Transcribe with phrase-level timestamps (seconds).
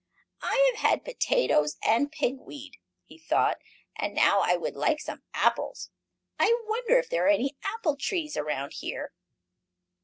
[0.41, 3.59] "I have had potatoes and pig weed," he thought,
[3.95, 5.91] "and now I would like some apples.
[6.39, 9.13] I wonder if there are any apple trees around here?"